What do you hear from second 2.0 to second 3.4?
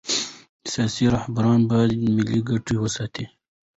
ملي ګټې وساتي